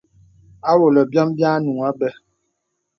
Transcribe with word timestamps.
Awɔlə̀ 0.69 1.07
bìom 1.11 1.29
bì 1.37 1.43
ànuŋ 1.51 1.79
àbə̀. 1.89 2.09